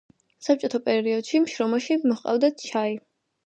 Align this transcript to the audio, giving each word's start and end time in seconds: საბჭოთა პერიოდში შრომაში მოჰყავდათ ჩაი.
საბჭოთა 0.45 0.79
პერიოდში 0.87 1.43
შრომაში 1.53 2.01
მოჰყავდათ 2.09 2.61
ჩაი. 2.69 3.01